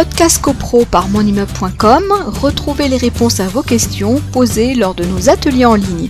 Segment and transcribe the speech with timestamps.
[0.00, 2.04] Podcast CoPro par monimmeuble.com,
[2.40, 6.08] retrouvez les réponses à vos questions posées lors de nos ateliers en ligne.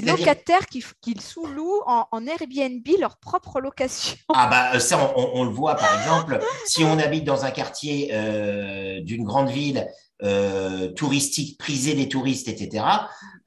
[0.00, 4.16] Les locataires qui, qui sous-louent en, en, Airbnb leur propre location.
[4.32, 8.10] Ah bah ça, on, on, le voit par exemple, si on habite dans un quartier
[8.12, 9.88] euh, d'une grande ville
[10.22, 12.84] euh, touristique, prisé des touristes, etc.,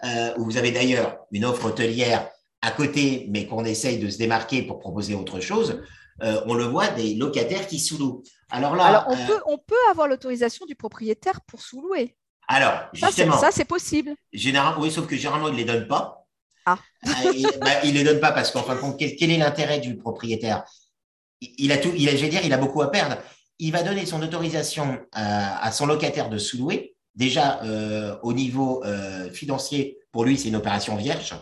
[0.04, 2.28] euh, où vous avez d'ailleurs une offre hôtelière
[2.62, 5.82] à côté, mais qu'on essaye de se démarquer pour proposer autre chose,
[6.22, 8.24] euh, on le voit, des locataires qui sous-louent.
[8.50, 12.16] Alors là, Alors on, euh, peut, on peut avoir l'autorisation du propriétaire pour sous-louer.
[12.48, 13.38] Alors, justement.
[13.38, 14.14] Ça, c'est possible.
[14.32, 16.26] Général, oui, sauf que généralement, il ne les donne pas.
[16.66, 16.78] Ah.
[17.34, 19.98] il ne bah, les donne pas parce qu'en fin de compte, quel, est l'intérêt du
[19.98, 20.64] propriétaire?
[21.42, 23.18] Il a tout, il a, je vais dire, il a beaucoup à perdre.
[23.60, 26.94] Il va donner son autorisation à, à son locataire de sous-louer.
[27.16, 31.36] Déjà, euh, au niveau euh, financier, pour lui, c'est une opération vierge.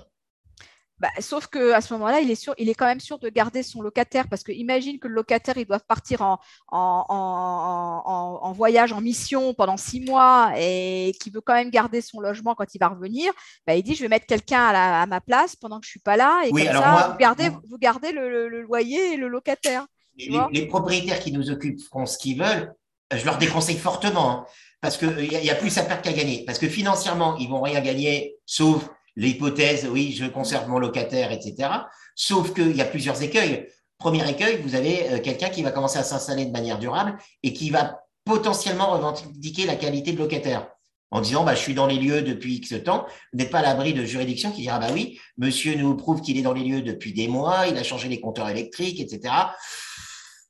[1.02, 3.64] Bah, sauf qu'à ce moment-là, il est sûr, il est quand même sûr de garder
[3.64, 8.94] son locataire parce que imagine que le locataire, il doit partir en, en, en, voyage,
[8.94, 12.78] en mission pendant six mois et qu'il veut quand même garder son logement quand il
[12.78, 13.34] va revenir.
[13.66, 16.18] Bah, il dit, je vais mettre quelqu'un à, ma place pendant que je suis pas
[16.18, 19.88] là et comme ça, vous gardez, vous gardez le, loyer et le locataire.
[20.20, 22.76] Les, propriétaires qui nous occupent font ce qu'ils veulent.
[23.12, 24.46] Je leur déconseille fortement hein,
[24.82, 26.46] parce qu'il euh, y, a plus à perdre qu'à gagner.
[26.46, 31.70] Parce que financièrement, ils vont rien gagner sauf l'hypothèse, oui, je conserve mon locataire, etc.
[32.16, 33.68] Sauf qu'il y a plusieurs écueils.
[33.98, 37.54] Premier écueil, vous avez euh, quelqu'un qui va commencer à s'installer de manière durable et
[37.54, 40.68] qui va potentiellement revendiquer la qualité de locataire
[41.12, 43.64] en disant bah, je suis dans les lieux depuis X temps, vous n'êtes pas à
[43.64, 46.82] l'abri de juridiction qui dira bah oui, monsieur nous prouve qu'il est dans les lieux
[46.82, 49.34] depuis des mois, il a changé les compteurs électriques, etc.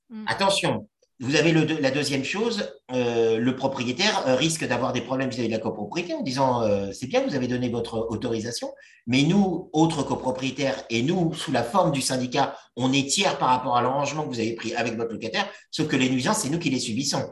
[0.09, 0.25] Mm.
[0.27, 0.87] Attention,
[1.21, 5.53] vous avez la deuxième chose, euh, le propriétaire euh, risque d'avoir des problèmes vis-à-vis de
[5.53, 8.73] la copropriété en disant euh, c'est bien, vous avez donné votre autorisation,
[9.05, 13.49] mais nous, autres copropriétaires, et nous, sous la forme du syndicat, on est tiers par
[13.49, 16.49] rapport à l'arrangement que vous avez pris avec votre locataire, sauf que les nuisances, c'est
[16.49, 17.31] nous qui les subissons.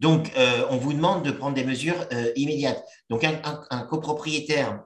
[0.00, 0.32] Donc,
[0.70, 2.84] on vous demande de prendre des mesures immédiates.
[3.08, 4.82] Donc, un, copropriétaire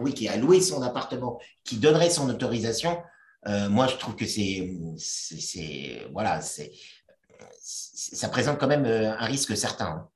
[0.00, 2.98] oui, qui a loué son appartement, qui donnerait son autorisation,
[3.46, 4.68] moi, je trouve que c'est,
[6.12, 6.72] voilà, c'est
[8.12, 10.06] ça présente quand même euh, un risque certain.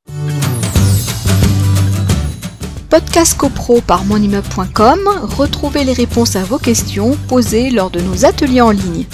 [2.88, 8.60] Podcast CoPro par monimmeuble.com, retrouvez les réponses à vos questions posées lors de nos ateliers
[8.60, 9.06] en ligne.